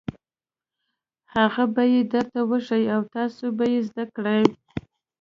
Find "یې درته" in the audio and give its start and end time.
1.93-2.39